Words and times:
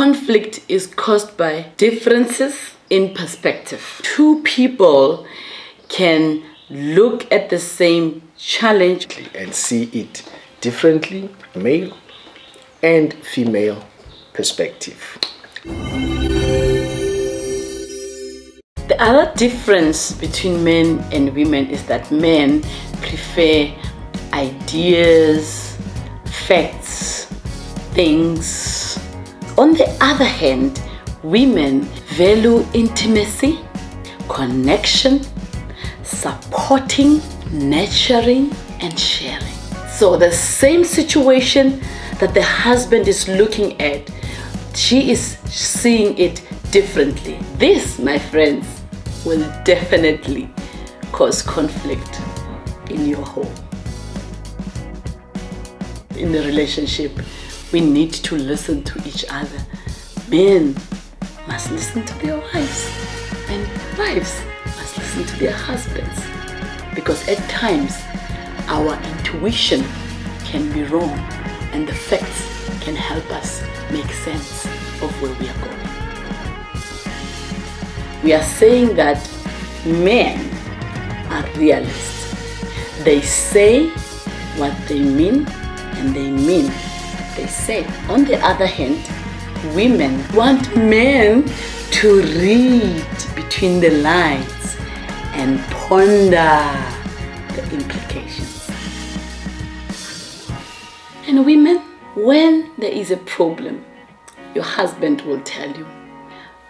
conflict 0.00 0.60
is 0.66 0.86
caused 0.86 1.36
by 1.36 1.66
differences 1.76 2.54
in 2.88 3.12
perspective. 3.12 4.00
Two 4.02 4.40
people 4.44 5.26
can 5.90 6.42
look 6.70 7.30
at 7.30 7.50
the 7.50 7.58
same 7.58 8.22
challenge 8.38 9.06
and 9.34 9.54
see 9.54 9.90
it 9.92 10.26
differently, 10.62 11.28
male 11.54 11.94
and 12.82 13.12
female 13.12 13.84
perspective. 14.32 15.18
The 18.88 18.96
other 18.98 19.30
difference 19.36 20.12
between 20.12 20.64
men 20.64 21.04
and 21.12 21.34
women 21.34 21.66
is 21.66 21.84
that 21.88 22.10
men 22.10 22.62
prefer 23.02 23.70
ideas, 24.32 25.76
facts, 26.24 27.26
things. 27.92 28.79
On 29.60 29.74
the 29.74 29.94
other 30.00 30.24
hand, 30.24 30.80
women 31.22 31.82
value 32.16 32.64
intimacy, 32.72 33.60
connection, 34.26 35.20
supporting, 36.02 37.20
nurturing, 37.52 38.50
and 38.80 38.98
sharing. 38.98 39.52
So, 39.90 40.16
the 40.16 40.32
same 40.32 40.82
situation 40.82 41.82
that 42.20 42.32
the 42.32 42.42
husband 42.42 43.06
is 43.06 43.28
looking 43.28 43.78
at, 43.82 44.10
she 44.74 45.10
is 45.10 45.36
seeing 45.44 46.16
it 46.16 46.42
differently. 46.70 47.38
This, 47.58 47.98
my 47.98 48.18
friends, 48.18 48.64
will 49.26 49.44
definitely 49.64 50.48
cause 51.12 51.42
conflict 51.42 52.18
in 52.88 53.06
your 53.06 53.26
home. 53.26 53.54
In 56.16 56.32
the 56.32 56.40
relationship, 56.46 57.12
we 57.72 57.80
need 57.80 58.12
to 58.12 58.36
listen 58.36 58.82
to 58.82 58.98
each 59.06 59.24
other. 59.30 59.58
Men 60.28 60.74
must 61.46 61.70
listen 61.70 62.04
to 62.04 62.14
their 62.18 62.38
wives, 62.38 62.90
and 63.48 63.66
wives 63.96 64.42
must 64.64 64.98
listen 64.98 65.24
to 65.24 65.38
their 65.38 65.52
husbands. 65.52 66.20
Because 66.94 67.26
at 67.28 67.38
times, 67.48 67.96
our 68.66 68.94
intuition 69.02 69.84
can 70.44 70.72
be 70.72 70.82
wrong, 70.84 71.16
and 71.72 71.86
the 71.86 71.94
facts 71.94 72.46
can 72.80 72.96
help 72.96 73.30
us 73.30 73.62
make 73.92 74.10
sense 74.10 74.66
of 75.02 75.10
where 75.22 75.32
we 75.34 75.48
are 75.48 75.58
going. 75.58 75.80
We 78.24 78.32
are 78.34 78.42
saying 78.42 78.96
that 78.96 79.18
men 79.86 80.38
are 81.30 81.46
realists. 81.56 82.34
They 83.04 83.20
say 83.22 83.88
what 84.58 84.76
they 84.88 85.00
mean 85.00 85.46
and 85.96 86.14
they 86.14 86.30
mean 86.30 86.70
they 87.40 87.46
say. 87.46 87.86
On 88.08 88.24
the 88.24 88.38
other 88.44 88.66
hand, 88.66 89.00
women 89.74 90.22
want 90.34 90.76
men 90.76 91.44
to 91.92 92.22
read 92.22 93.04
between 93.34 93.80
the 93.80 93.90
lines 94.02 94.76
and 95.32 95.58
ponder 95.70 96.60
the 97.54 97.62
implications. 97.72 98.70
And 101.26 101.46
women, 101.46 101.78
when 102.14 102.70
there 102.76 102.92
is 102.92 103.10
a 103.10 103.16
problem, 103.16 103.84
your 104.54 104.64
husband 104.64 105.22
will 105.22 105.40
tell 105.40 105.70
you. 105.76 105.86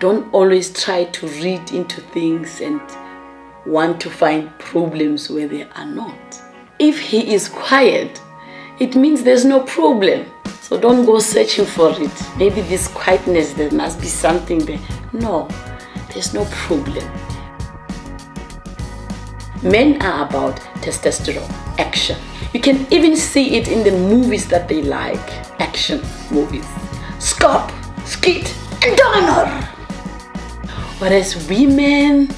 Don't 0.00 0.32
always 0.34 0.72
try 0.72 1.04
to 1.04 1.26
read 1.42 1.72
into 1.72 2.00
things 2.00 2.60
and 2.60 2.80
want 3.64 4.00
to 4.00 4.10
find 4.10 4.50
problems 4.58 5.30
where 5.30 5.48
there 5.48 5.68
are 5.76 5.86
not. 5.86 6.42
If 6.78 7.00
he 7.00 7.32
is 7.32 7.48
quiet, 7.48 8.20
it 8.78 8.94
means 8.94 9.22
there's 9.22 9.44
no 9.44 9.60
problem. 9.60 10.26
So 10.66 10.76
don't 10.76 11.06
go 11.06 11.20
searching 11.20 11.64
for 11.64 11.90
it. 11.92 12.10
Maybe 12.36 12.60
this 12.60 12.88
quietness, 12.88 13.52
there 13.52 13.70
must 13.70 14.00
be 14.00 14.08
something 14.08 14.58
there. 14.58 14.80
No, 15.12 15.46
there's 16.12 16.34
no 16.34 16.44
problem. 16.46 17.08
Men 19.62 20.02
are 20.02 20.26
about 20.26 20.56
testosterone, 20.82 21.48
action. 21.78 22.18
You 22.52 22.58
can 22.58 22.84
even 22.92 23.14
see 23.14 23.54
it 23.54 23.68
in 23.68 23.84
the 23.84 23.92
movies 23.92 24.48
that 24.48 24.66
they 24.66 24.82
like 24.82 25.30
action 25.60 26.02
movies. 26.32 26.66
Scop, 27.20 27.70
Skit, 28.04 28.52
and 28.84 28.96
Donner. 28.96 29.62
Whereas 30.98 31.48
women 31.48 32.34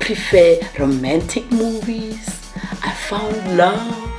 prefer 0.00 0.60
romantic 0.78 1.52
movies. 1.52 2.50
I 2.82 2.90
found 2.94 3.58
love. 3.58 4.15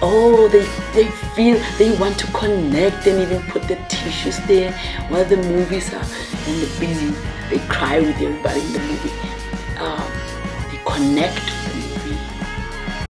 Oh, 0.00 0.46
they, 0.46 0.64
they 0.94 1.10
feel 1.34 1.60
they 1.76 1.96
want 1.98 2.18
to 2.20 2.26
connect 2.28 3.06
and 3.08 3.20
even 3.20 3.42
put 3.50 3.66
the 3.66 3.74
tissues 3.88 4.38
there 4.46 4.72
while 5.08 5.24
the 5.24 5.36
movies 5.36 5.92
are 5.92 6.06
in 6.46 6.60
the 6.60 6.70
busy. 6.78 7.14
They 7.50 7.58
cry 7.66 7.98
with 7.98 8.14
everybody 8.16 8.60
in 8.60 8.72
the 8.74 8.78
movie. 8.78 9.10
Um, 9.78 10.06
they 10.70 10.78
connect 10.86 11.57